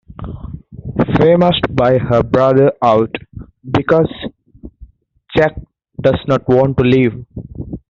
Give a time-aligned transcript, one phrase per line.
[1.15, 3.13] Fay must buy her brother out,
[3.69, 4.11] because
[5.37, 5.53] Jack
[6.01, 7.23] does not want to leave.